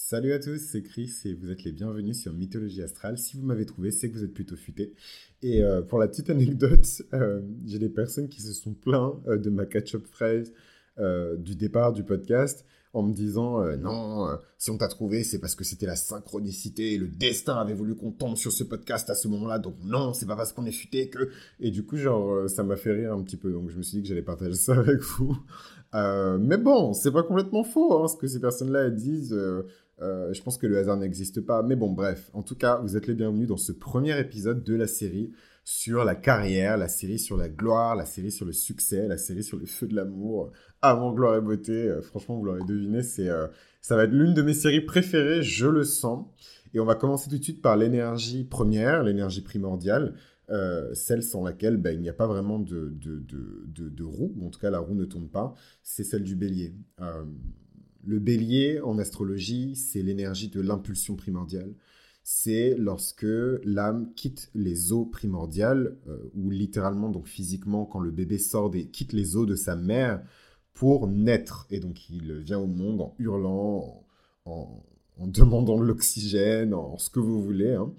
[0.00, 3.18] Salut à tous, c'est Chris et vous êtes les bienvenus sur Mythologie Astrale.
[3.18, 4.94] Si vous m'avez trouvé, c'est que vous êtes plutôt futé.
[5.42, 9.38] Et euh, pour la petite anecdote, euh, j'ai des personnes qui se sont plaints euh,
[9.38, 10.52] de ma catch-up phrase
[11.38, 15.62] du départ du podcast en me disant non, si on t'a trouvé, c'est parce que
[15.62, 19.28] c'était la synchronicité et le destin avait voulu qu'on tombe sur ce podcast à ce
[19.28, 19.60] moment-là.
[19.60, 21.30] Donc non, c'est pas parce qu'on est futé que.
[21.60, 23.52] Et du coup, genre, ça m'a fait rire un petit peu.
[23.52, 25.38] Donc je me suis dit que j'allais partager ça avec vous.
[25.94, 29.38] mais bon, c'est pas complètement faux hein, ce que ces personnes-là disent.
[30.00, 31.62] Euh, je pense que le hasard n'existe pas.
[31.62, 32.30] Mais bon, bref.
[32.32, 35.32] En tout cas, vous êtes les bienvenus dans ce premier épisode de la série
[35.64, 39.42] sur la carrière, la série sur la gloire, la série sur le succès, la série
[39.42, 40.52] sur le feu de l'amour.
[40.80, 43.48] Avant gloire et beauté, euh, franchement, vous l'aurez deviné, c'est, euh,
[43.82, 46.26] ça va être l'une de mes séries préférées, je le sens.
[46.74, 50.14] Et on va commencer tout de suite par l'énergie première, l'énergie primordiale,
[50.94, 54.46] celle sans laquelle ben, il n'y a pas vraiment de, de, de, de, roue, ou
[54.46, 56.74] en tout cas la roue ne tourne pas, c'est celle du bélier.
[58.04, 61.74] Le bélier en astrologie, c'est l'énergie de l'impulsion primordiale.
[62.22, 63.26] C'est lorsque
[63.64, 68.86] l'âme quitte les eaux primordiales, euh, ou littéralement, donc physiquement, quand le bébé sort et
[68.86, 70.22] quitte les eaux de sa mère
[70.74, 71.66] pour naître.
[71.70, 74.04] Et donc il vient au monde en hurlant,
[74.44, 74.84] en,
[75.26, 77.72] demandant de l'oxygène, en ce que vous voulez.
[77.72, 77.92] Hein.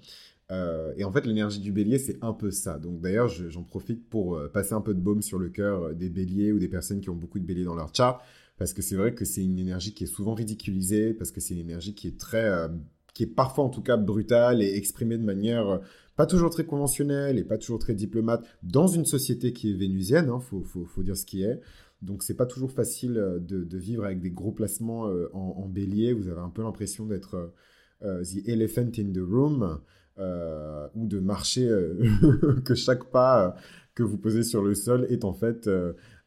[0.50, 2.78] Euh, et en fait, l'énergie du bélier, c'est un peu ça.
[2.78, 6.08] Donc d'ailleurs, j'en profite pour euh, passer un peu de baume sur le cœur des
[6.08, 8.22] béliers ou des personnes qui ont beaucoup de béliers dans leur chart
[8.60, 11.54] parce que c'est vrai que c'est une énergie qui est souvent ridiculisée, parce que c'est
[11.54, 12.68] une énergie qui est très, euh,
[13.14, 15.78] qui est parfois en tout cas brutale et exprimée de manière euh,
[16.14, 20.26] pas toujours très conventionnelle et pas toujours très diplomate dans une société qui est vénusienne,
[20.26, 21.58] il hein, faut, dire ce qui est.
[22.02, 26.12] Donc c'est pas toujours facile euh, de, de, vivre avec des gros placements en, bélier,
[26.12, 27.54] vous avez un peu l'impression d'être
[28.02, 29.80] the elephant in the room.
[30.18, 31.66] ou de marcher,
[32.66, 33.56] que chaque pas
[33.94, 35.66] que vous posez sur le sol est en fait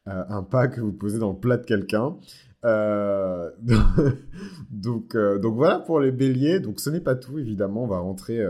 [0.08, 2.18] euh, un pas que vous posez dans le plat de quelqu'un.
[2.66, 3.52] Euh,
[4.70, 6.60] donc, euh, donc voilà pour les béliers.
[6.60, 7.84] Donc ce n'est pas tout, évidemment.
[7.84, 8.46] On va rentrer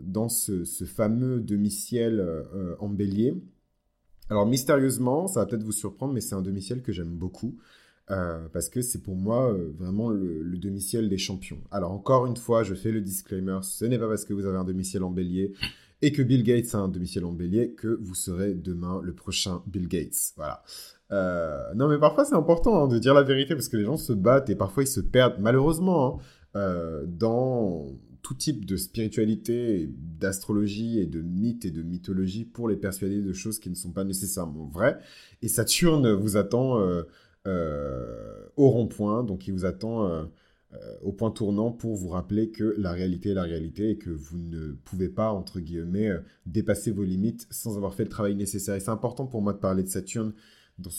[0.00, 2.24] dans ce, fameux demi-ciel
[2.78, 3.34] en bélier.
[4.28, 7.58] Alors mystérieusement, ça va peut-être vous surprendre, mais c'est un demi-ciel que j'aime beaucoup.
[8.06, 11.60] parce que c'est pour moi vraiment le, le demi-ciel des champions.
[11.70, 14.58] Alors encore une fois, je fais le disclaimer, ce n'est pas parce que vous avez
[14.58, 15.52] un demi-ciel en bélier
[16.02, 19.62] et que Bill Gates a un domicile en bélier, que vous serez demain le prochain
[19.66, 20.32] Bill Gates.
[20.36, 20.62] Voilà.
[21.12, 23.96] Euh, non, mais parfois c'est important hein, de dire la vérité parce que les gens
[23.96, 26.20] se battent et parfois ils se perdent, malheureusement,
[26.54, 27.86] hein, euh, dans
[28.22, 33.32] tout type de spiritualité, d'astrologie et de mythes et de mythologie pour les persuader de
[33.32, 34.98] choses qui ne sont pas nécessairement vraies.
[35.42, 40.28] Et Saturne vous attend euh, au rond-point, donc il vous attend
[41.02, 44.38] au point tournant pour vous rappeler que la réalité est la réalité et que vous
[44.38, 48.74] ne pouvez pas, entre guillemets, euh, dépasser vos limites sans avoir fait le travail nécessaire.
[48.74, 50.32] Et c'est important pour moi de parler de Saturne
[50.78, 50.90] dans,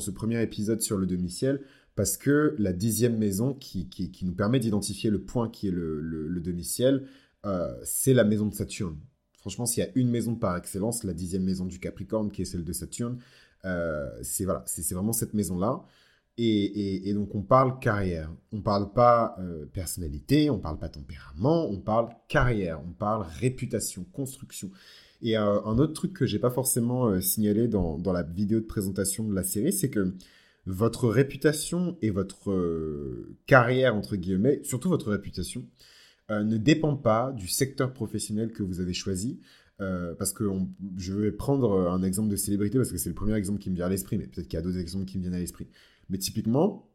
[0.00, 1.62] ce premier épisode sur le demi-ciel,
[1.94, 3.88] parce que la dixième maison qui,
[4.22, 7.06] nous permet d'identifier le point qui est le, demi-ciel,
[7.46, 8.98] euh, c'est la maison de Saturne.
[9.38, 12.44] Franchement, s'il y a une maison par excellence, la dixième maison du Capricorne, qui est
[12.44, 13.18] celle de Saturne,
[14.22, 15.82] c'est vraiment cette maison-là.
[16.44, 21.78] Et, donc on parle carrière, on parle pas euh, personnalité, on parle pas tempérament, on
[21.78, 24.72] parle carrière, on parle réputation, construction.
[25.22, 28.64] Et euh, un autre truc que j'ai pas forcément euh, signalé dans, la vidéo de
[28.64, 30.16] présentation de la série, c'est que
[30.66, 32.52] votre réputation et votre
[33.46, 35.66] carrière, entre guillemets, surtout votre réputation,
[36.30, 39.40] ne dépend pas du secteur professionnel que vous avez choisi.
[39.78, 40.44] parce que
[40.98, 43.74] je vais prendre un exemple de célébrité parce que c'est le premier exemple qui me
[43.74, 45.66] vient à l'esprit, mais peut-être qu'il y a d'autres exemples qui me viennent à l'esprit.
[46.10, 46.88] Mais typiquement,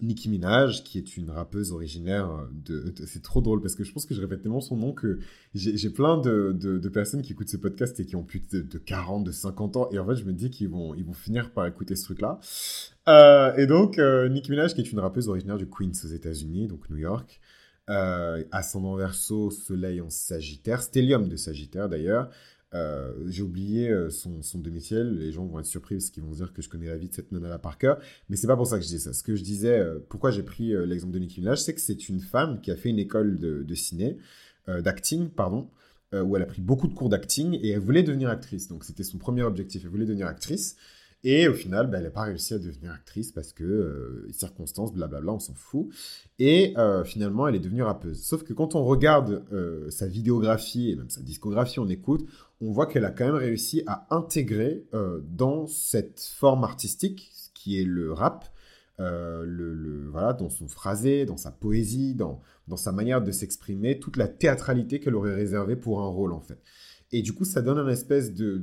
[0.00, 2.92] Nicki Minaj, qui est une rappeuse originaire de...
[3.06, 5.20] c'est trop drôle parce que je pense que je répète tellement son nom que
[5.54, 9.24] j'ai plein de, de, personnes qui écoutent ce podcast et qui ont plus de, 40,
[9.24, 9.88] de 50 ans.
[9.92, 12.40] Et en fait, je me dis qu'ils vont, ils vont finir par écouter ce truc-là.
[13.08, 16.66] Euh, et donc, euh, Nicki Minaj, qui est une rappeuse originaire du Queens aux États-Unis,
[16.66, 17.40] donc New York.
[17.90, 22.30] Euh, ascendant verso, soleil en sagittaire, stellium de sagittaire d'ailleurs.
[22.74, 25.16] Euh, j'ai oublié euh, son, son, domicile.
[25.18, 27.14] Les gens vont être surpris parce qu'ils vont dire que je connais la vie de
[27.14, 27.98] cette nana par cœur.
[28.28, 29.12] Mais c'est pas pour ça que je dis ça.
[29.12, 32.08] Ce que je disais, euh, pourquoi j'ai pris l'exemple de Nicki Minaj, c'est que c'est
[32.08, 34.16] une femme qui a fait une école de, de ciné,
[34.68, 35.68] d'acting, pardon,
[36.12, 38.68] où elle a pris beaucoup de cours d'acting et elle voulait devenir actrice.
[38.68, 39.82] Donc c'était son premier objectif.
[39.84, 40.76] Elle voulait devenir actrice.
[41.24, 44.92] Et au final, bah, elle n'a pas réussi à devenir actrice parce que euh, circonstances,
[44.92, 45.88] blablabla, on s'en fout.
[46.40, 48.20] Et euh, finalement, elle est devenue rappeuse.
[48.22, 52.26] Sauf que quand on regarde euh, sa vidéographie et même sa discographie, on écoute,
[52.60, 54.84] on voit qu'elle a quand même réussi à intégrer
[55.24, 58.44] dans cette forme artistique, qui est le rap,
[58.98, 64.16] le, voilà, dans son phrasé, dans sa poésie, dans, dans sa manière de s'exprimer, toute
[64.16, 66.62] la théâtralité qu'elle aurait réservée pour un rôle en fait.
[67.12, 68.62] Et du coup, ça donne un espèce de,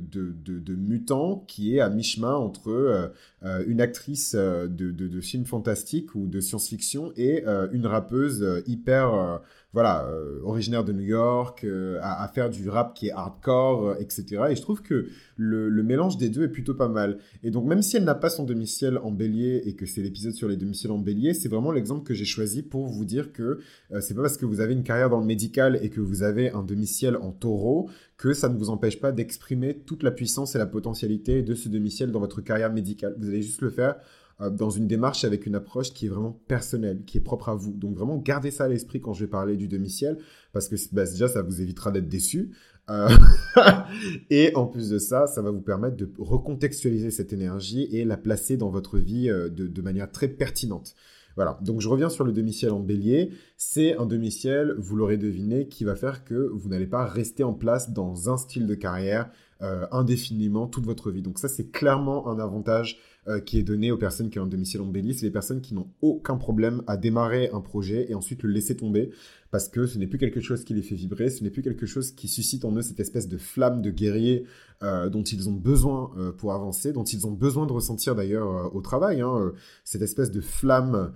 [0.74, 3.08] mutant qui est à mi-chemin entre euh,
[3.44, 9.40] euh, une actrice de, de, films fantastiques ou de science-fiction et une rappeuse hyper
[9.72, 13.94] voilà, euh, originaire de New York, euh, à, faire du rap qui est hardcore, euh,
[14.00, 14.46] etc.
[14.50, 15.06] Et je trouve que
[15.36, 17.18] le, mélange des deux est plutôt pas mal.
[17.44, 20.34] Et donc, même si elle n'a pas son demi-ciel en bélier et que c'est l'épisode
[20.34, 23.60] sur les demi-ciels en bélier, c'est vraiment l'exemple que j'ai choisi pour vous dire que
[24.00, 26.50] c'est pas parce que vous avez une carrière dans le médical et que vous avez
[26.50, 27.88] un demi-ciel en taureau
[28.20, 31.70] que ça ne vous empêche pas d'exprimer toute la puissance et la potentialité de ce
[31.70, 33.14] demi-ciel dans votre carrière médicale.
[33.18, 36.40] Vous allez juste le faire euh, dans une démarche avec une approche qui est vraiment
[36.48, 37.72] personnelle, qui est propre à vous.
[37.72, 40.16] Donc vraiment, gardez ça à l'esprit quand je vais parler du demi-ciel,
[40.52, 42.52] parce que bah, déjà, ça vous évitera d'être déçu.
[42.88, 43.08] Euh,
[44.30, 48.16] et en plus de ça, ça va vous permettre de recontextualiser cette énergie et la
[48.16, 50.94] placer dans votre vie euh, de, de manière très pertinente.
[51.36, 53.30] Voilà, donc je reviens sur le demi-ciel en bélier.
[53.56, 57.54] C'est un demi-ciel, vous l'aurez deviné, qui va faire que vous n'allez pas rester en
[57.54, 61.22] place dans un style de carrière indéfiniment toute votre vie.
[61.22, 62.98] Donc ça, c'est clairement un avantage
[63.28, 65.12] euh, qui est donné aux personnes qui ont un domicile en bélier.
[65.12, 68.76] C'est les personnes qui n'ont aucun problème à démarrer un projet et ensuite le laisser
[68.76, 69.10] tomber
[69.50, 71.84] parce que ce n'est plus quelque chose qui les fait vibrer, ce n'est plus quelque
[71.84, 74.46] chose qui suscite en eux cette espèce de flamme de guerrier
[74.82, 78.74] euh, dont ils ont besoin euh, pour avancer, dont ils ont besoin de ressentir d'ailleurs
[78.74, 79.20] au travail.
[79.20, 79.52] Hein,
[79.84, 81.12] cette espèce de flamme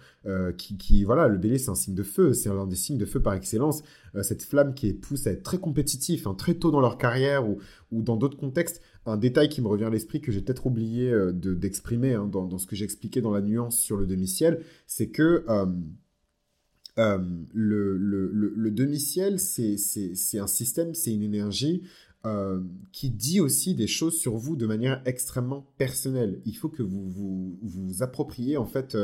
[0.56, 3.04] qui, qui, voilà, le bélier c'est un signe de feu, c'est l'un des signes de
[3.04, 3.82] feu par excellence.
[4.22, 7.58] cette flamme qui pousse à être très compétitifs, hein, très tôt dans leur carrière ou,
[7.92, 11.32] dans d'autres contextes un détail qui me revient à l'esprit que j'ai peut-être oublié euh,
[11.32, 15.66] d'exprimer hein, dans, ce que j'expliquais dans la nuance sur le demi-ciel, c'est que euh,
[16.98, 17.18] euh,
[17.52, 21.82] le, demi-ciel, c'est un système, c'est une énergie
[22.92, 26.40] qui dit aussi des choses sur vous de manière extrêmement personnelle.
[26.46, 28.96] Il faut que vous vous, appropriez en fait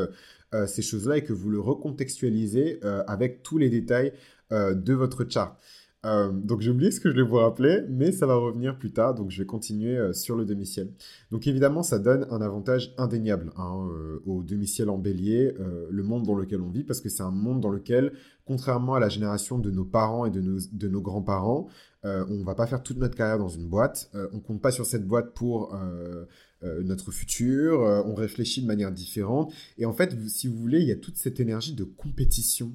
[0.67, 4.13] ces choses-là et que vous le recontextualisez avec tous les détails
[4.51, 5.59] de votre chart.
[6.07, 8.91] Euh, donc j'ai oublié ce que je vais vous rappeler, mais ça va revenir plus
[8.91, 10.93] tard, donc je vais continuer euh, sur le demi-ciel.
[11.31, 15.55] Donc évidemment, ça donne un avantage indéniable hein, euh, au demi-ciel en bélier,
[15.91, 18.13] le monde dans lequel on vit, parce que c'est un monde dans lequel,
[18.47, 21.69] contrairement à la génération de nos parents et de nos, de nos grands-parents,
[22.03, 25.07] on va pas faire toute notre carrière dans une boîte, on compte pas sur cette
[25.07, 25.77] boîte pour...
[26.63, 29.53] notre futur, on réfléchit de manière différente.
[29.79, 32.73] Et en fait, si vous voulez, il y a toute cette énergie de compétition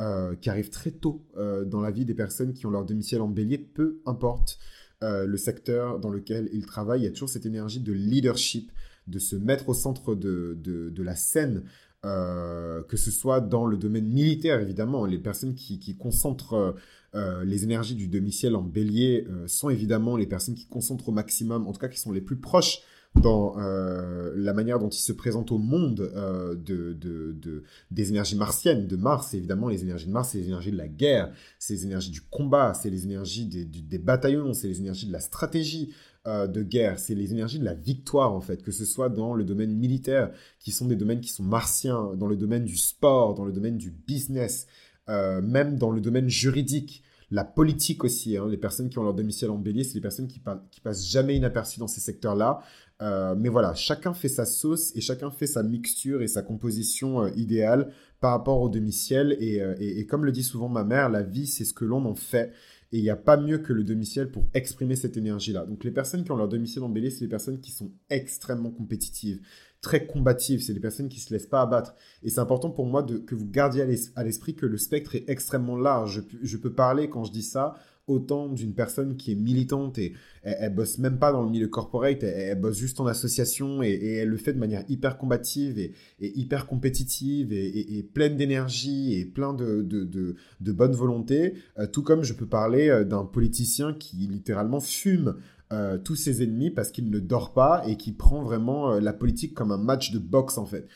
[0.00, 3.20] euh, qui arrive très tôt euh, dans la vie des personnes qui ont leur domicile
[3.20, 4.60] en bélier, peu importe
[5.02, 8.70] euh, le secteur dans lequel ils travaillent, il y a toujours cette énergie de leadership,
[9.08, 11.64] de se mettre au centre de, de, la scène,
[12.02, 15.04] que ce soit dans le domaine militaire, évidemment.
[15.04, 16.76] Les personnes qui, qui concentrent
[17.14, 21.72] les énergies du domicile en bélier sont évidemment les personnes qui concentrent au maximum, en
[21.72, 22.82] tout cas qui sont les plus proches
[23.14, 28.36] dans euh, la manière dont il se présente au monde euh, de, de, des énergies
[28.36, 29.34] martiennes, de Mars.
[29.34, 32.20] évidemment, les énergies de Mars, c'est les énergies de la guerre, c'est les énergies du
[32.20, 35.92] combat, c'est les énergies des, des bataillons, c'est les énergies de la stratégie
[36.26, 39.34] euh, de guerre, c'est les énergies de la victoire, en fait, que ce soit dans
[39.34, 40.30] le domaine militaire,
[40.60, 43.78] qui sont des domaines qui sont martiens, dans le domaine du sport, dans le domaine
[43.78, 44.66] du business,
[45.08, 48.36] même dans le domaine juridique la politique aussi.
[48.36, 48.48] Hein.
[48.48, 50.40] Les personnes qui ont leur domicile en bélier, c'est les personnes qui,
[50.70, 52.60] qui passent jamais inaperçues dans ces secteurs-là.
[53.00, 57.22] Euh, mais voilà, chacun fait sa sauce et chacun fait sa mixture et sa composition
[57.22, 59.38] euh, idéale par rapport au demi-ciel.
[59.40, 62.14] Euh, et, comme le dit souvent ma mère, la vie, c'est ce que l'on en
[62.14, 62.52] fait.
[62.90, 65.66] Et il n'y a pas mieux que le demi-ciel pour exprimer cette énergie-là.
[65.66, 69.40] Donc les personnes qui ont leur demi-ciel bélier, c'est les personnes qui sont extrêmement compétitives,
[69.82, 70.62] très combatives.
[70.62, 71.94] C'est les personnes qui ne se laissent pas abattre.
[72.22, 73.82] Et c'est important pour moi que vous gardiez
[74.16, 76.24] à l'esprit que le spectre est extrêmement large.
[76.42, 77.74] je peux parler, quand je dis ça,
[78.08, 82.22] autant d'une personne qui est militante et elle, bosse même pas dans le milieu corporate,
[82.22, 86.66] elle, bosse juste en association et, elle le fait de manière hyper combative et, hyper
[86.66, 91.54] compétitive et, pleine d'énergie et plein de, bonne volonté.
[91.78, 95.36] Euh, tout comme je peux parler euh, d'un politicien qui littéralement fume
[95.72, 99.54] euh, tous ses ennemis parce qu'il ne dort pas et qui prend vraiment la politique
[99.54, 100.88] comme un match de boxe en fait.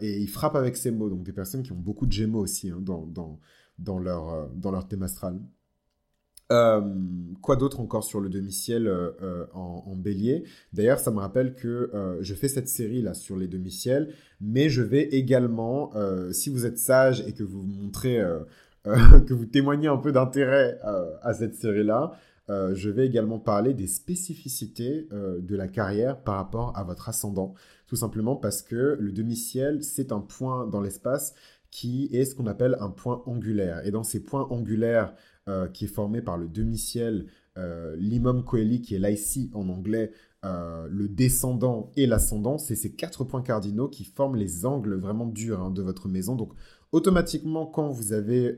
[0.00, 1.10] et il frappe avec ses mots.
[1.10, 5.02] Donc des personnes qui ont beaucoup de gémeaux aussi hein, dans, leur, dans leur thème
[5.02, 5.38] astral.
[6.52, 6.80] Euh,
[7.40, 10.44] quoi d'autre encore sur le demi-ciel euh, euh, en, bélier?
[10.72, 11.90] D'ailleurs, ça me rappelle que
[12.20, 15.92] je fais cette série là sur les demi-ciels, mais je vais également,
[16.30, 18.22] si vous êtes sage et que vous montrez,
[18.84, 20.78] que vous témoignez un peu d'intérêt
[21.22, 22.12] à cette série-là,
[22.48, 27.54] je vais également parler des spécificités de la carrière par rapport à votre ascendant.
[27.86, 31.34] Tout simplement parce que le demi-ciel, c'est un point dans l'espace
[31.70, 33.84] qui est ce qu'on appelle un point angulaire.
[33.86, 35.14] Et dans ces points angulaires
[35.48, 37.26] euh, qui est formé par le demi-ciel,
[37.58, 40.12] euh, l'imam coeli, qui est l'ici en anglais,
[40.44, 42.58] euh, le descendant et l'ascendant.
[42.58, 46.36] C'est ces quatre points cardinaux qui forment les angles vraiment durs hein, de votre maison.
[46.36, 46.52] Donc,
[46.92, 48.54] automatiquement, quand vous avez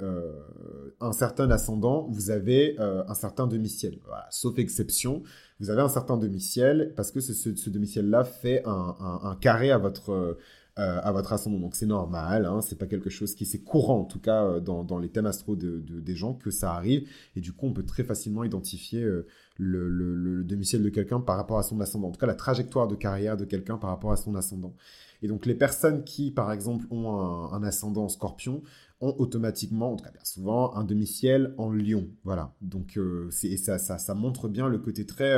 [1.01, 3.99] un certain ascendant, vous avez un certain demi-ciel.
[4.31, 5.23] Sauf exception,
[5.61, 10.37] vous avez un certain demi-ciel parce que ce, demi-ciel-là fait un, carré à votre,
[10.77, 11.61] euh, à votre ascendant.
[11.61, 14.59] Donc c'est normal, hein, c'est pas quelque chose qui c'est courant en tout cas euh,
[14.59, 17.09] dans, les thèmes astro de, des gens que ça arrive.
[17.37, 19.25] Et du coup, on peut très facilement identifier euh,
[19.57, 22.09] le, demi-ciel de quelqu'un par rapport à son ascendant.
[22.09, 24.75] En tout cas, la trajectoire de carrière de quelqu'un par rapport à son ascendant.
[25.23, 27.09] Et donc les personnes qui, par exemple, ont
[27.53, 28.61] un, ascendant en scorpion,
[29.05, 32.09] automatiquement, en tout cas bien souvent, un demi-ciel en lion.
[32.25, 32.55] Voilà.
[32.61, 32.99] Donc
[33.31, 35.35] c'est, ça, ça, ça, montre bien le côté très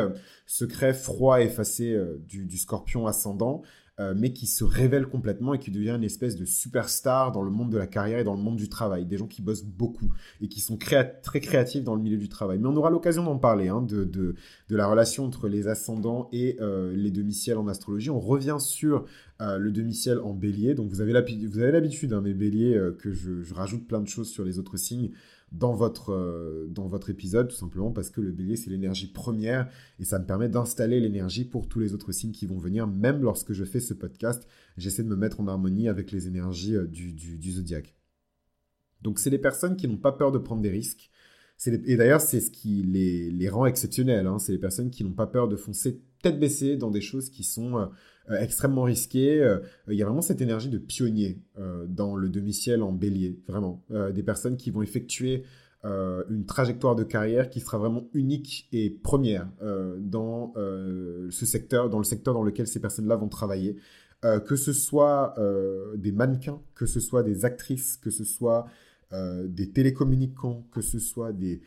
[0.47, 3.63] secret, froid, effacé du, du, scorpion ascendant.
[3.99, 7.51] Euh, mais qui se révèle complètement et qui devient une espèce de superstar dans le
[7.51, 9.07] monde de la carrière et dans le monde du travail.
[9.07, 12.59] Des gens qui bossent beaucoup et qui sont très créatifs dans le milieu du travail.
[12.59, 14.35] Mais on aura l'occasion d'en parler, hein, de, de,
[14.69, 18.11] de, la relation entre les ascendants et euh, les demi-ciels en astrologie.
[18.11, 19.07] On revient sur
[19.41, 20.75] euh, le demi-ciel en bélier.
[20.75, 24.59] Donc vous avez l'habitude, hein, mes béliers, que je, rajoute plein de choses sur les
[24.59, 25.11] autres signes
[25.53, 29.71] dans votre, euh, dans votre épisode, tout simplement parce que le bélier, c'est l'énergie première
[29.99, 32.87] et ça me permet d'installer l'énergie pour tous les autres signes qui vont venir.
[32.87, 36.77] Même lorsque je fais ce podcast, j'essaie de me mettre en harmonie avec les énergies
[36.77, 37.95] euh, du, du, zodiaque.
[39.03, 41.11] Donc, c'est les personnes qui n'ont pas peur de prendre des risques.
[41.67, 44.27] Et d'ailleurs, c'est ce qui les, les rend exceptionnels.
[44.27, 44.39] Hein.
[44.39, 47.45] C'est les personnes qui n'ont pas peur de foncer tête baissée dans des choses qui
[47.45, 47.87] sont euh, euh,
[48.29, 49.41] extrêmement risqué.
[49.41, 53.41] Euh, il y a vraiment cette énergie de pionnier euh, dans le demi-ciel en bélier,
[53.49, 53.85] vraiment.
[54.15, 55.45] des personnes qui vont effectuer
[55.85, 59.47] une trajectoire de carrière qui sera vraiment unique et première
[59.99, 63.77] dans ce secteur, dans le secteur dans lequel ces personnes-là vont travailler.
[64.23, 65.35] que ce soit
[65.97, 68.67] des mannequins, que ce soit des actrices, que ce soit
[69.13, 71.61] des télécommunicants, que ce soit des,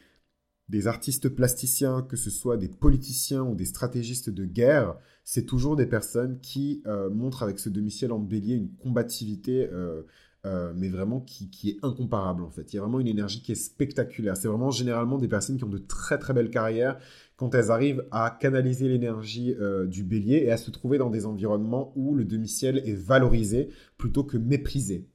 [0.69, 5.75] des artistes plasticiens, que ce soit des politiciens ou des stratégistes de guerre, c'est toujours
[5.75, 10.03] des personnes qui euh, montrent avec ce demi-ciel en bélier une combativité, euh,
[10.45, 12.71] euh, mais vraiment qui, qui, est incomparable en fait.
[12.71, 14.37] Il y a vraiment une énergie qui est spectaculaire.
[14.37, 16.99] C'est vraiment généralement des personnes qui ont de très très belles carrières
[17.35, 19.55] quand elles arrivent à canaliser l'énergie
[19.87, 24.23] du bélier et à se trouver dans des environnements où le demi-ciel est valorisé plutôt
[24.23, 25.07] que méprisé.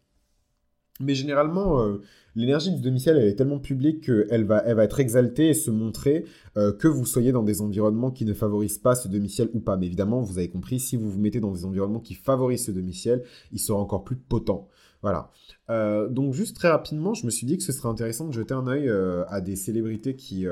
[1.01, 2.01] Mais généralement, euh,
[2.37, 6.25] l'énergie du demi-ciel, est tellement publique qu'elle va, elle va être exaltée et se montrer
[6.57, 9.77] euh, que vous soyez dans des environnements qui ne favorisent pas ce demi-ciel ou pas.
[9.77, 12.71] Mais évidemment, vous avez compris, si vous vous mettez dans des environnements qui favorisent ce
[12.71, 14.69] demi-ciel, il sera encore plus potent.
[15.03, 15.33] Voilà.
[15.69, 18.55] Euh, donc juste très rapidement, je me suis dit que ce serait intéressant de jeter
[18.55, 18.89] un œil
[19.29, 20.47] à des célébrités qui,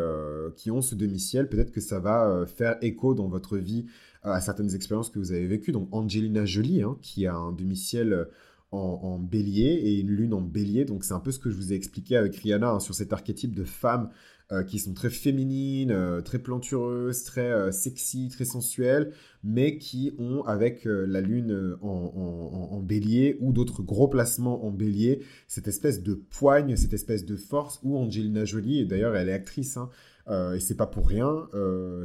[0.56, 1.48] qui ont ce demi-ciel.
[1.48, 3.86] Peut-être que ça va faire écho dans votre vie
[4.24, 5.72] à certaines expériences que vous avez vécues.
[5.72, 8.28] Donc Angelina Jolie, hein, qui a un demi-ciel
[8.72, 10.84] en, bélier et une lune en bélier.
[10.84, 13.12] Donc c'est un peu ce que je vous ai expliqué avec Rihanna hein, sur cet
[13.12, 14.10] archétype de femmes
[14.50, 19.12] euh, qui sont très féminines, euh, très plantureuses, très euh, sexy, très sensuelles,
[19.42, 25.68] mais qui ont avec la lune en, bélier ou d'autres gros placements en bélier, cette
[25.68, 29.76] espèce de poigne, cette espèce de force où Angelina Jolie, et d'ailleurs elle est actrice,
[29.76, 29.88] hein,
[30.30, 31.48] et c'est pas pour rien,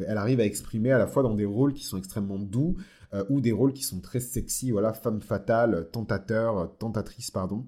[0.08, 2.78] elle arrive à exprimer à la fois dans des rôles qui sont extrêmement doux,
[3.14, 7.66] euh, ou des rôles qui sont très sexy, voilà, femme fatale, tentateur, tentatrice, pardon.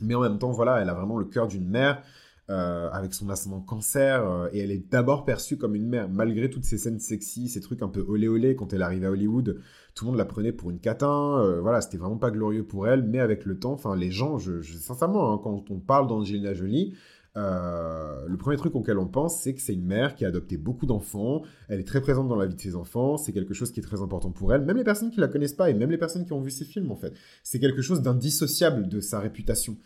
[0.00, 2.02] Mais en même temps, voilà, elle a vraiment le cœur d'une mère.
[2.50, 6.48] Euh, avec son ascendant cancer, euh, et elle est d'abord perçue comme une mère, malgré
[6.48, 9.60] toutes ces scènes sexy, ces trucs un peu olé olé, quand elle arrive à Hollywood,
[9.94, 13.02] tout le monde la prenait pour une catin, voilà, c'était vraiment pas glorieux pour elle,
[13.02, 16.94] mais avec le temps, enfin, les gens, je, sincèrement, hein, quand on parle d'Angelina Jolie,
[17.38, 20.56] euh, le premier truc auquel on pense, c'est que c'est une mère qui a adopté
[20.56, 21.42] beaucoup d'enfants.
[21.68, 23.16] Elle est très présente dans la vie de ses enfants.
[23.16, 24.62] C'est quelque chose qui est très important pour elle.
[24.62, 26.64] Même les personnes qui la connaissent pas et même les personnes qui ont vu ses
[26.64, 27.12] films, en fait,
[27.44, 29.76] c'est quelque chose d'indissociable de sa réputation.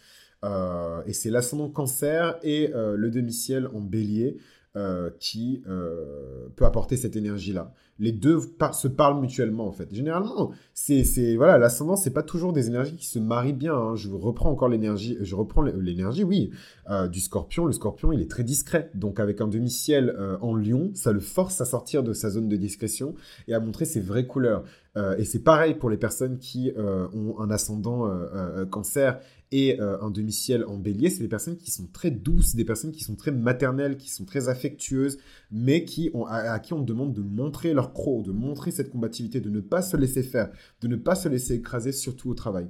[0.44, 4.38] Euh, et c'est l'ascendant cancer et euh, le demi-ciel en bélier
[5.18, 5.62] qui
[6.56, 8.40] peut apporter cette énergie-là les deux
[8.72, 9.94] se parlent mutuellement en fait.
[9.94, 13.74] Généralement, c'est voilà, l'ascendant c'est pas toujours des énergies qui se marient bien.
[13.74, 13.94] Hein.
[13.94, 16.50] Je reprends encore l'énergie, je reprends l'énergie, oui,
[16.90, 17.64] euh, du Scorpion.
[17.64, 21.20] Le Scorpion, il est très discret, donc avec un demi-ciel euh, en Lion, ça le
[21.20, 23.14] force à sortir de sa zone de discrétion
[23.46, 24.64] et à montrer ses vraies couleurs.
[24.96, 28.10] Euh, et c'est pareil pour les personnes qui ont un ascendant
[28.70, 29.20] Cancer
[29.52, 31.10] et un demi-ciel en Bélier.
[31.10, 34.24] C'est des personnes qui sont très douces, des personnes qui sont très maternelles, qui sont
[34.24, 35.18] très affectueuses,
[35.50, 39.60] mais qui à qui on demande de montrer leur de montrer cette combativité, de ne
[39.60, 42.68] pas se laisser faire, de ne pas se laisser écraser, surtout au travail.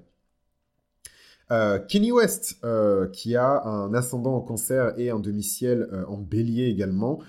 [1.51, 6.19] Euh, Kenny West, euh, qui a un ascendant en cancer et un demi-ciel euh, en
[6.19, 7.21] bélier également.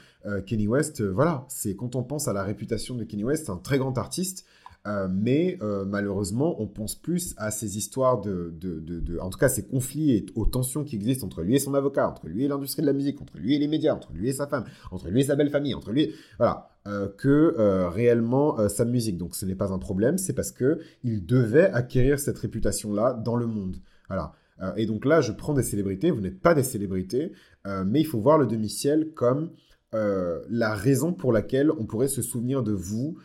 [0.46, 3.78] Kenny West, voilà, c'est quand on pense à la réputation de Kenny West, un très
[3.78, 4.46] grand artiste,
[4.86, 9.48] euh, mais euh, malheureusement, on pense plus à ces histoires de, de, en tout cas,
[9.48, 12.48] ces conflits et aux tensions qui existent entre lui et son avocat, entre lui et
[12.50, 15.08] l'industrie de la musique, entre lui et les médias, entre lui et sa femme, entre
[15.08, 19.18] lui et sa belle famille, entre lui, voilà, euh, que réellement sa musique.
[19.18, 23.38] Donc, ce n'est pas un problème, c'est parce que il devait acquérir cette réputation-là dans
[23.38, 23.78] le monde.
[24.10, 24.34] Voilà.
[24.76, 27.32] et donc là, je prends des célébrités, vous n'êtes pas des célébrités,
[27.86, 29.52] mais il faut voir le demi-ciel comme
[29.94, 33.18] la raison pour laquelle on pourrait se souvenir de vous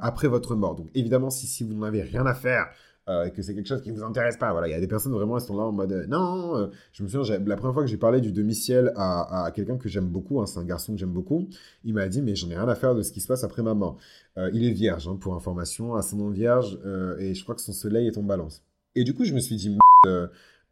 [0.00, 0.74] après votre mort.
[0.74, 2.68] Donc évidemment, si, si vous n'avez rien à faire,
[3.08, 4.52] euh, que c'est quelque chose qui ne vous intéresse pas.
[4.52, 6.56] Voilà, il y a des personnes vraiment, elles sont là en mode euh, non.
[6.56, 9.88] Euh, je me souviens, la première fois que j'ai parlé du demi-ciel à, quelqu'un que
[9.88, 11.48] j'aime beaucoup, hein, c'est un garçon que j'aime beaucoup,
[11.84, 13.62] il m'a dit mais j'en ai rien à faire de ce qui se passe après
[13.62, 13.96] ma mort.
[14.36, 16.78] il est vierge, hein, pour information, ascendant vierge,
[17.18, 18.62] et je crois que son soleil est en balance.
[18.94, 19.78] Et du coup, je me suis dit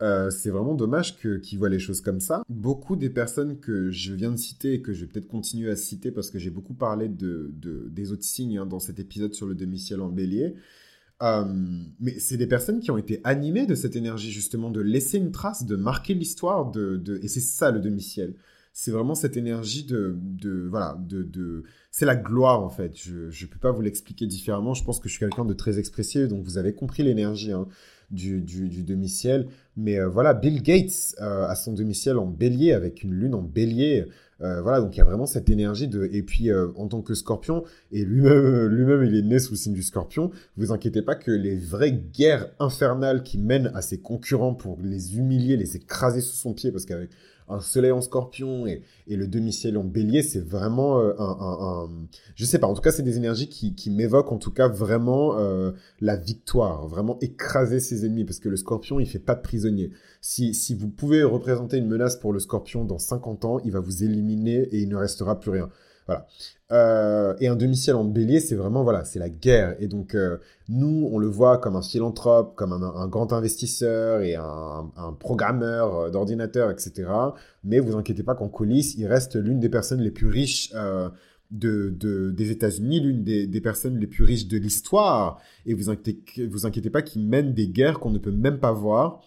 [0.01, 2.43] c'est vraiment dommage qu'il voit les choses comme ça.
[2.49, 5.77] Beaucoup des personnes que je viens de citer et que je vais peut-être continuer à
[5.77, 7.51] citer parce que j'ai beaucoup parlé de,
[7.91, 10.55] des autres signes hein, dans cet épisode sur le demi-ciel en bélier,
[11.23, 11.45] euh,
[11.99, 15.33] mais c'est des personnes qui ont été animées de cette énergie, justement, de laisser une
[15.33, 18.35] trace, de marquer l'histoire, de, et c'est ça le demi-ciel.
[18.75, 21.63] C'est vraiment cette énergie de, de voilà, de, de...
[21.91, 22.95] c'est la gloire en fait.
[22.95, 24.75] Je ne peux pas vous l'expliquer différemment.
[24.75, 27.67] Je pense que je suis quelqu'un de très expressif, donc vous avez compris l'énergie hein,
[28.11, 29.49] du, du, demi-ciel.
[29.77, 33.43] Mais euh, voilà, Bill Gates euh, a son demi-ciel en bélier avec une lune en
[33.43, 34.07] bélier.
[34.43, 36.09] Euh, voilà, donc il y a vraiment cette énergie de.
[36.13, 39.57] Et puis euh, en tant que Scorpion, et lui-même, lui-même, il est né sous le
[39.57, 40.31] signe du Scorpion.
[40.57, 45.17] Vous inquiétez pas que les vraies guerres infernales qui mènent à ses concurrents pour les
[45.17, 47.11] humilier, les écraser sous son pied, parce qu'avec
[47.49, 51.89] un soleil en scorpion et, le demi-ciel en bélier, c'est vraiment euh, un,
[52.35, 55.39] Je sais pas, en tout cas, c'est des énergies qui, m'évoquent en tout cas vraiment
[55.39, 59.43] euh, la victoire, vraiment écraser ses ennemis, parce que le scorpion, il fait pas de
[59.43, 59.91] prisonnier.
[60.21, 63.81] Si, si vous pouvez représenter une menace pour le scorpion dans 50 ans, il va
[63.81, 65.71] vous éliminer et il ne restera plus rien.
[66.07, 66.27] Voilà.
[66.73, 69.77] Euh, et un demi-ciel en bélier, c'est vraiment, voilà, c'est la guerre.
[69.81, 74.35] Et donc, euh, nous, on le voit comme un philanthrope, comme un, grand investisseur et
[74.35, 77.09] un, programmeur euh, d'ordinateur, etc.
[77.65, 80.73] Mais vous inquiétez pas qu'en coulisses, il reste l'une des personnes les plus riches
[81.53, 85.41] de, des États-Unis, l'une des, des, personnes les plus riches de l'histoire.
[85.67, 88.73] Et vous inquiétez, vous inquiétez pas qu'il mène des guerres qu'on ne peut même pas
[88.73, 89.23] voir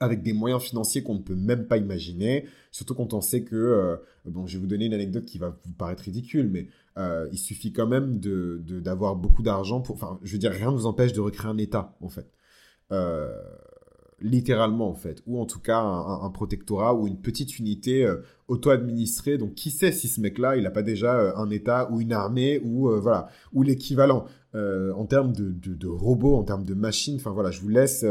[0.00, 3.56] avec des moyens financiers qu'on ne peut même pas imaginer, surtout quand on sait que,
[3.56, 7.28] euh, bon, je vais vous donner une anecdote qui va vous paraître ridicule, mais euh,
[7.32, 10.76] il suffit quand même de, d'avoir beaucoup d'argent pour, enfin, je veux dire, rien ne
[10.76, 12.30] vous empêche de recréer un État, en fait.
[12.92, 13.32] Euh,
[14.20, 18.12] littéralement, en fait, ou en tout cas un, protectorat ou une petite unité
[18.48, 19.38] auto-administrée.
[19.38, 22.60] Donc, qui sait si ce mec-là, il n'a pas déjà un État ou une armée
[22.64, 24.26] ou, voilà, ou l'équivalent.
[24.54, 28.04] En termes de, robots, en termes de machines, enfin voilà, je vous laisse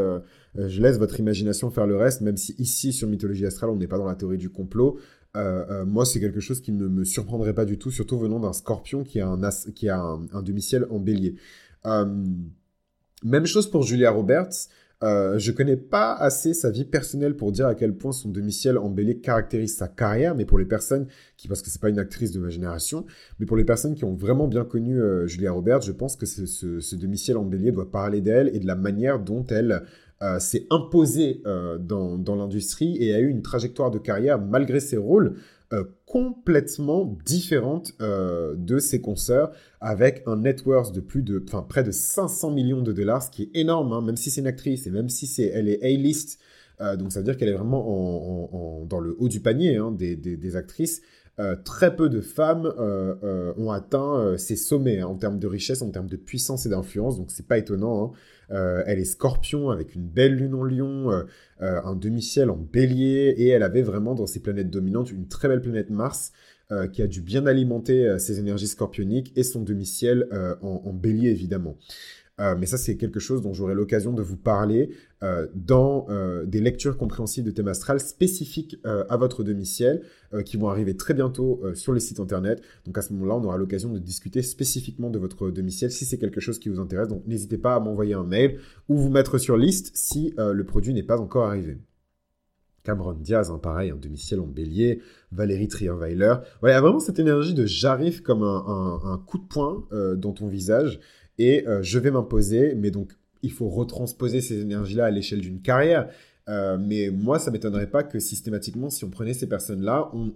[0.58, 3.76] euh, je laisse votre imagination faire le reste, même si ici, sur Mythologie Astrale, on
[3.76, 5.00] n'est pas dans la théorie du complot.
[5.36, 8.40] Euh, euh, moi, c'est quelque chose qui ne me surprendrait pas du tout, surtout venant
[8.40, 9.40] d'un scorpion qui a un,
[9.76, 11.36] qui a un, demi-ciel en bélier.
[13.24, 14.68] même chose pour Julia Roberts.
[15.04, 18.80] Euh, je connais pas assez sa vie personnelle pour dire à quel point son demi-ciel
[18.90, 21.08] bélier caractérise sa carrière, mais pour les personnes
[21.38, 23.06] qui, parce que c'est pas une actrice de ma génération,
[23.40, 26.46] mais pour les personnes qui ont vraiment bien connu Julia Roberts, je pense que ce,
[26.48, 29.84] ce demi-ciel en bélier doit parler d'elle et de la manière dont elle
[30.24, 34.80] euh, s'est imposé euh, dans, dans l'industrie et a eu une trajectoire de carrière malgré
[34.80, 35.36] ses rôles
[35.74, 39.52] euh, complètement différente de ses consoeurs
[39.82, 43.30] avec un net worth de plus de, enfin près de 500 millions de dollars, ce
[43.30, 45.84] qui est énorme, hein, même si c'est une actrice et même si c'est, elle est
[45.84, 46.40] A-list,
[46.80, 50.16] donc ça veut dire qu'elle est vraiment en, dans le haut du panier hein, des,
[50.16, 51.02] des, actrices.
[51.64, 52.74] Très peu de femmes
[53.58, 57.18] ont atteint ces sommets hein, en termes de richesse, en termes de puissance et d'influence,
[57.18, 58.06] donc c'est pas étonnant.
[58.06, 58.12] Hein.
[58.52, 61.24] Euh, elle est scorpion avec une belle lune en lion, euh,
[61.62, 65.48] euh, un demi-ciel en bélier, et elle avait vraiment dans ses planètes dominantes une très
[65.48, 66.32] belle planète Mars.
[66.92, 70.28] qui a dû bien alimenter ses énergies scorpioniques et son demi-ciel
[70.62, 71.78] en, bélier évidemment.
[72.40, 74.92] Euh, mais ça, c'est quelque chose dont j'aurai l'occasion de vous parler
[75.24, 80.04] euh, dans euh, des lectures compréhensibles de thème astral spécifiques à votre demi-ciel
[80.46, 82.62] qui vont arriver très bientôt sur les sites internet.
[82.86, 86.18] Donc à ce moment-là, on aura l'occasion de discuter spécifiquement de votre demi-ciel si c'est
[86.18, 87.08] quelque chose qui vous intéresse.
[87.08, 90.94] Donc n'hésitez pas à m'envoyer un mail ou vous mettre sur liste si le produit
[90.94, 91.78] n'est pas encore arrivé.
[92.84, 96.36] Cameron Diaz, hein, pareil, un demi-ciel en bélier, Valérie Trienweiler.
[96.62, 101.00] Voilà, vraiment cette énergie de j'arrive comme un, coup de poing dans ton visage
[101.38, 105.62] et euh, je vais m'imposer, mais donc il faut retransposer ces énergies-là à l'échelle d'une
[105.62, 106.10] carrière.
[106.50, 110.32] Euh, mais moi, ça m'étonnerait pas que systématiquement, si on prenait ces personnes-là, on,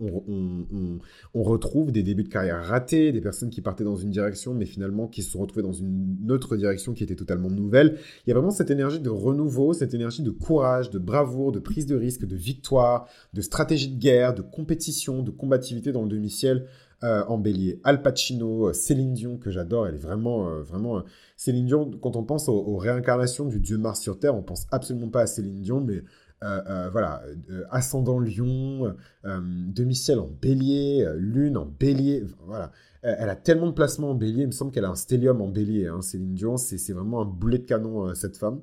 [1.34, 4.66] on, retrouve des débuts de carrière ratés, des personnes qui partaient dans une direction, mais
[4.66, 7.98] finalement qui se sont retrouvées dans une autre direction qui était totalement nouvelle.
[8.26, 11.60] Il y a vraiment cette énergie de renouveau, cette énergie de courage, de bravoure, de
[11.60, 16.10] prise de risque, de victoire, de stratégie de guerre, de compétition, de combativité dans le
[16.10, 16.68] demi-ciel.
[17.04, 17.82] Euh, en bélier.
[17.84, 21.02] Al Pacino, euh, Céline Dion, que j'adore, elle est vraiment, euh, vraiment...
[21.36, 25.10] Céline Dion, quand on pense aux, réincarnations du dieu Mars sur Terre, on pense absolument
[25.10, 26.04] pas à Céline Dion, mais
[26.92, 27.24] voilà,
[27.72, 32.72] ascendant lion, demi-ciel en bélier, lune en bélier, voilà.
[33.02, 35.48] elle a tellement de placements en bélier, il me semble qu'elle a un stellium en
[35.48, 38.62] bélier, hein, Céline Dion, c'est vraiment un boulet de canon, cette femme.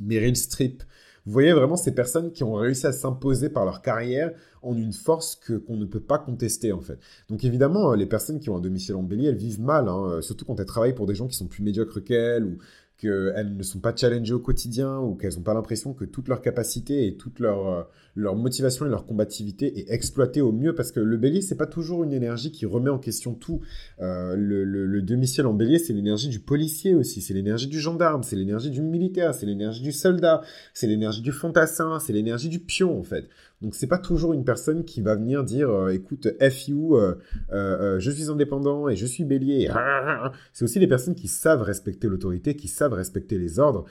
[0.00, 0.82] Meryl Streep,
[1.26, 4.92] Vous voyez vraiment ces personnes qui ont réussi à s'imposer par leur carrière en une
[4.92, 6.98] force que qu'on ne peut pas contester en fait.
[7.28, 10.44] Donc évidemment, les personnes qui ont un domicile en bélier, elles vivent mal, hein, surtout
[10.44, 12.58] quand elles travaillent pour des gens qui sont plus médiocres qu'elles ou
[12.96, 16.40] qu'elles ne sont pas challengées au quotidien ou qu'elles n'ont pas l'impression que toute leur
[16.40, 17.82] capacité et toute leur, euh,
[18.14, 21.66] leur motivation et leur combativité est exploitée au mieux parce que le bélier, c'est pas
[21.66, 23.60] toujours une énergie qui remet en question tout.
[24.00, 28.22] Euh, le, le, demi-ciel en bélier, c'est l'énergie du policier aussi, c'est l'énergie du gendarme,
[28.22, 30.40] c'est l'énergie du militaire, c'est l'énergie du soldat,
[30.72, 33.28] c'est l'énergie du fantassin, c'est l'énergie du pion en fait.
[33.62, 37.14] Donc c'est pas toujours une personne qui va venir dire euh, écoute FU, euh,
[37.52, 39.70] euh, je suis indépendant et je suis bélier.
[40.52, 43.84] C'est aussi des personnes qui savent respecter l'autorité, qui savent respecter les ordres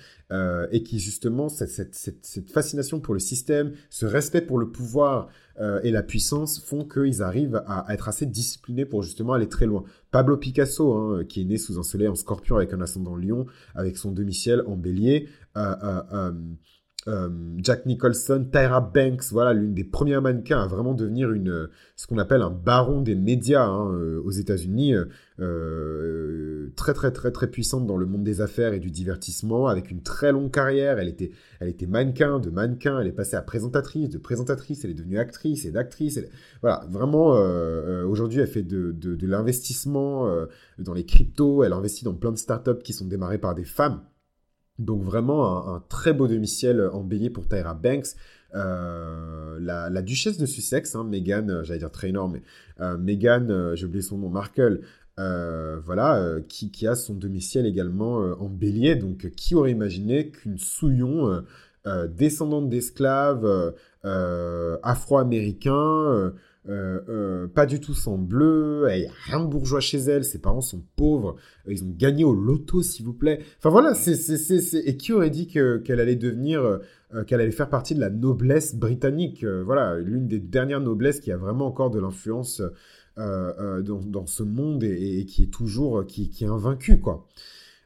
[0.71, 5.29] et qui justement cette, fascination pour le système, ce respect pour le pouvoir
[5.83, 9.83] et la puissance font qu'ils arrivent à, être assez disciplinés pour justement aller très loin.
[10.11, 13.45] Pablo Picasso, hein, qui est né sous un soleil en scorpion avec un ascendant lion,
[13.75, 15.29] avec son demi-ciel en bélier,
[17.07, 22.07] euh, Jack Nicholson, Tyra Banks, voilà, l'une des premières mannequins à vraiment devenir une, ce
[22.07, 24.95] qu'on appelle un baron des médias hein, euh, aux États-Unis,
[25.39, 29.91] euh, très très très très puissante dans le monde des affaires et du divertissement, avec
[29.91, 30.97] une très longue carrière.
[30.97, 34.91] Elle était, elle était mannequin, de mannequin, elle est passée à présentatrice, de présentatrice, elle
[34.91, 36.19] est devenue actrice et d'actrice.
[36.61, 37.33] Voilà, vraiment,
[38.07, 40.27] aujourd'hui, elle fait de, de, de l'investissement
[40.79, 44.01] dans les cryptos, elle investit dans plein de startups qui sont démarrées par des femmes.
[44.79, 48.15] Donc vraiment un, très beau demi-ciel en bélier pour Tyra Banks.
[48.55, 52.41] Euh, la, duchesse de Sussex, hein, Meghan, euh, j'allais dire Trainor, mais
[52.79, 54.81] euh, Meghan, j'ai oublié son nom, Markle,
[55.17, 58.95] voilà, qui, qui, a son demi-ciel également en bélier.
[58.95, 61.43] Donc qui aurait imaginé qu'une souillon
[62.09, 66.33] descendante d'esclaves afro-américains
[66.67, 70.23] euh, euh, pas du tout sans bleu, il n'y a rien de bourgeois chez elle,
[70.23, 71.35] ses parents sont pauvres,
[71.67, 73.39] euh, ils ont gagné au loto, s'il vous plaît.
[73.59, 76.79] Enfin voilà, c'est, c'est, et qui aurait dit que, qu'elle allait devenir,
[77.27, 79.45] qu'elle allait faire partie de la noblesse britannique?
[79.45, 82.63] Voilà, l'une des dernières noblesses qui a vraiment encore de l'influence
[83.17, 87.27] dans, dans, ce monde et, qui est toujours, qui, qui est invaincu, quoi.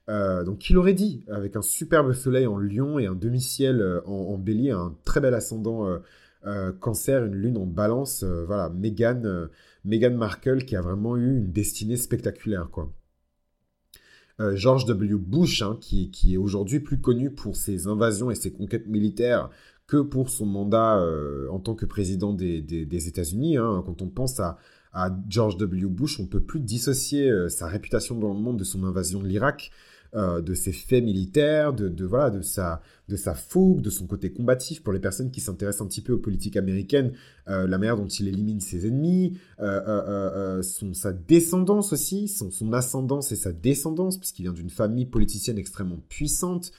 [0.07, 4.37] donc, qui l'aurait dit Avec un superbe soleil en lion et un demi-ciel en, en,
[4.37, 5.99] bélier, un très bel ascendant
[6.45, 8.23] euh, cancer, une lune en balance.
[8.23, 9.47] Euh, voilà, Meghan, euh,
[9.83, 12.91] Meghan Markle qui a vraiment eu une destinée spectaculaire, quoi.
[14.53, 15.15] George W.
[15.17, 19.49] Bush, hein, qui, est aujourd'hui plus connu pour ses invasions et ses conquêtes militaires
[19.85, 21.05] que pour son mandat
[21.51, 23.57] en tant que président des, États-Unis.
[23.57, 23.83] Hein.
[23.85, 24.57] Quand on pense à,
[25.27, 25.87] George W.
[25.87, 29.71] Bush, on peut plus dissocier sa réputation dans le monde de son invasion de l'Irak.
[30.15, 34.31] Euh, de ses faits militaires, de, voilà, de sa, de sa fougue, de son côté
[34.31, 34.81] combatif.
[34.81, 37.11] Pour les personnes qui s'intéressent un petit peu aux politiques américaines,
[37.47, 42.73] euh, la manière dont il élimine ses ennemis, euh, son, sa descendance aussi, son, son
[42.73, 46.71] ascendance et sa descendance, puisqu'il vient d'une famille politicienne extrêmement puissante.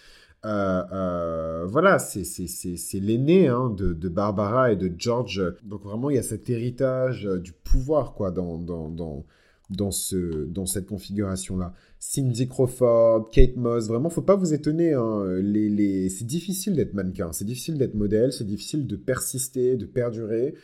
[0.43, 5.40] voilà, c'est l'aîné hein, de, de, Barbara et de George.
[5.62, 9.25] Donc vraiment, il y a cet héritage du pouvoir quoi dans, dans,
[9.70, 11.72] dans, ce, dans cette configuration-là.
[11.98, 14.92] Cindy Crawford, Kate Moss, vraiment, faut pas vous étonner.
[14.92, 15.24] Hein.
[15.40, 16.09] Les, les...
[16.09, 20.54] C'est difficile d'être mannequin, c'est difficile d'être modèle, c'est difficile de persister, de perdurer.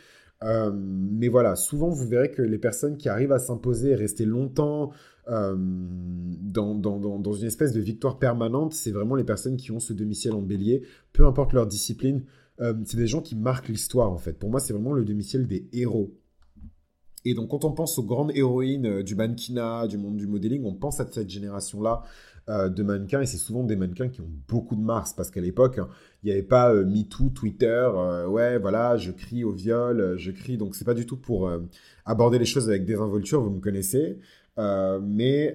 [0.43, 4.91] Euh, mais voilà, souvent vous verrez que les personnes qui arrivent à s'imposer rester longtemps
[5.29, 9.79] euh, dans, dans, dans, une espèce de victoire permanente, c'est vraiment les personnes qui ont
[9.79, 12.23] ce demi-ciel en bélier, peu importe leur discipline.
[12.59, 14.33] Euh, c'est des gens qui marquent l'histoire en fait.
[14.33, 16.13] Pour moi, c'est vraiment le demi-ciel des héros.
[17.29, 20.63] Et donc, quand on pense aux grandes héroïnes euh, du mannequinat, du monde du modeling,
[20.63, 22.03] on pense à cette génération-là
[22.47, 23.19] euh, de mannequins.
[23.19, 25.11] Et c'est souvent des mannequins qui ont beaucoup de Mars.
[25.11, 25.77] Parce qu'à l'époque,
[26.23, 27.89] il n'y avait pas euh, MeToo, Twitter.
[28.29, 30.55] ouais, voilà, je crie au viol, je crie.
[30.55, 31.51] Donc, c'est pas du tout pour
[32.05, 34.19] aborder les choses avec désinvolture, vous me connaissez.
[34.57, 35.53] mais,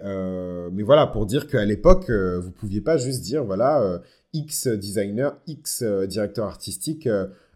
[0.72, 4.02] mais voilà, pour dire qu'à l'époque, vous pouviez pas juste dire, voilà,
[4.34, 7.08] X designer, X directeur artistique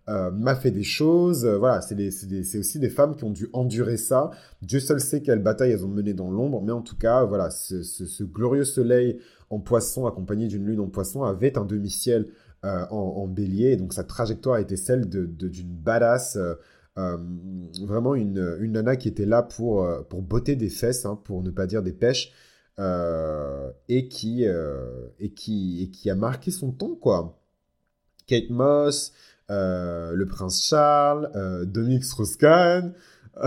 [0.09, 1.45] euh, m'a fait des choses.
[1.45, 4.31] Euh, voilà, c'est aussi des femmes qui ont dû endurer ça.
[4.63, 7.51] Dieu seul sait quelle bataille elles ont mené dans l'ombre, mais en tout cas, voilà,
[7.51, 9.19] ce, glorieux soleil
[9.51, 12.29] en poisson, accompagné d'une lune en poisson, avait un demi-ciel
[12.65, 16.39] euh, en, bélier, donc sa trajectoire était celle d'une de, d'une badass.
[16.97, 21.51] vraiment une, une, nana qui était là pour, pour botter des fesses, hein, pour ne
[21.51, 22.33] pas dire des pêches,
[22.79, 27.41] et, qui, et, qui, et qui a marqué son temps, quoi.
[28.27, 29.13] Kate Moss,
[29.49, 32.93] le prince Charles, euh, Dominique Strauss-Kahn.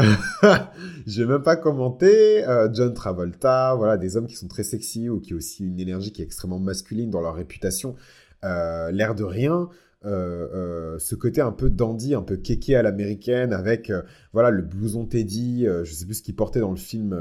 [1.07, 2.47] Je vais même pas commenter.
[2.47, 5.79] Euh, John Travolta, voilà, des hommes qui sont très sexy ou qui ont aussi une
[5.79, 7.95] énergie qui est extrêmement masculine dans leur réputation.
[8.43, 9.69] L'air de rien.
[10.03, 13.91] ce côté un peu dandy, un peu kéké à l'américaine, avec
[14.31, 17.19] voilà le blouson Teddy, je sais plus ce qu'il portait dans le film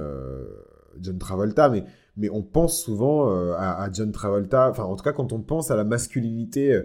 [1.01, 1.85] John Travolta, mais
[2.19, 5.77] mais on pense souvent à, John Travolta, enfin en tout cas quand on pense à
[5.77, 6.83] la masculinité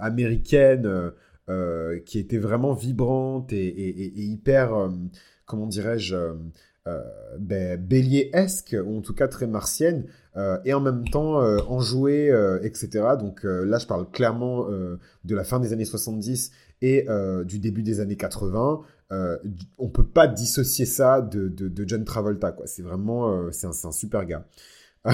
[0.00, 1.12] américaine
[2.06, 4.90] qui était vraiment vibrante et, hyper,
[5.44, 6.16] comment dirais-je,
[7.38, 10.06] ben, bélier-esque, ou en tout cas très martienne,
[10.64, 12.32] et en même temps enjouée,
[12.62, 12.88] etc.
[13.18, 17.06] Donc là, je parle clairement de la fin des années 70 et
[17.44, 18.82] du début des années 80.
[19.12, 19.36] Euh,
[19.78, 21.52] on peut pas dissocier ça de,
[21.86, 22.56] John Travolta.
[22.64, 24.46] C'est vraiment euh, c'est un, super gars.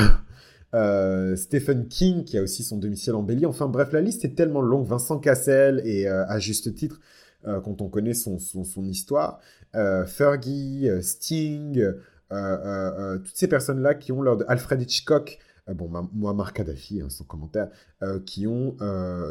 [0.74, 3.46] Euh, Stephen King, qui a aussi son domicile en Bélier.
[3.46, 4.86] Enfin bref, la liste est tellement longue.
[4.86, 7.00] Vincent Cassel, et à juste titre,
[7.42, 9.40] quand on connaît son, son, histoire.
[9.72, 11.82] Fergie, Sting,
[12.28, 14.36] toutes ces personnes-là qui ont leur...
[14.36, 14.44] De...
[14.46, 15.38] Alfred Hitchcock,
[15.72, 17.70] bon, moi, Marc Kadhafi, hein, sans commentaire,
[18.26, 18.76] qui ont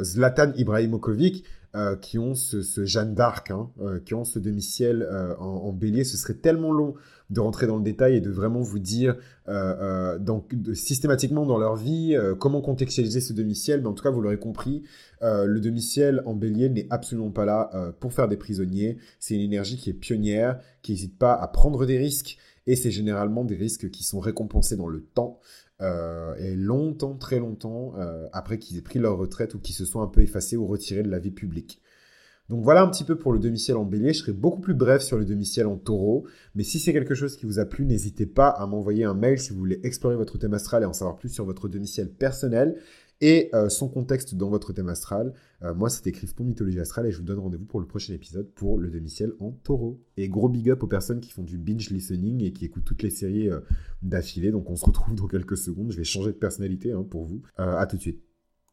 [0.01, 1.43] Zlatan Ibrahimovic,
[1.77, 6.03] euh, qui ont ce, Jeanne d'Arc, hein, euh, qui ont ce demi-ciel euh, en, bélier.
[6.05, 6.95] Ce serait tellement long
[7.29, 9.15] de rentrer dans le détail et de vraiment vous dire
[10.73, 13.81] systématiquement dans leur vie comment contextualiser ce demi-ciel.
[13.81, 14.83] Mais en tout cas, vous l'aurez compris,
[15.21, 18.97] le demi-ciel en bélier n'est absolument pas là pour faire des prisonniers.
[19.19, 22.37] C'est une énergie qui est pionnière, qui n'hésite pas à prendre des risques.
[22.65, 25.39] Et c'est généralement des risques qui sont récompensés dans le temps.
[25.81, 29.85] Euh, et longtemps, très longtemps, euh, après qu'ils aient pris leur retraite ou qu'ils se
[29.85, 31.81] soient un peu effacés ou retirés de la vie publique.
[32.49, 34.13] Donc voilà un petit peu pour le demi-ciel en bélier.
[34.13, 36.25] Je serai beaucoup plus bref sur le demi-ciel en taureau.
[36.55, 39.37] Mais si c'est quelque chose qui vous a plu, n'hésitez pas à m'envoyer un mail
[39.37, 42.79] si vous voulez explorer votre thème astral et en savoir plus sur votre demi-ciel personnel
[43.21, 45.33] et euh, son contexte dans votre thème astral.
[45.63, 48.49] Euh, moi, c'était pour Mythologie Astrale et je vous donne rendez-vous pour le prochain épisode
[48.53, 49.99] pour le demi-ciel en taureau.
[50.17, 53.03] Et gros big up aux personnes qui font du binge listening et qui écoutent toutes
[53.03, 53.59] les séries euh,
[54.01, 54.51] d'affilée.
[54.51, 55.91] Donc on se retrouve dans quelques secondes.
[55.91, 57.41] Je vais changer de personnalité hein, pour vous.
[57.57, 58.26] à tout de suite.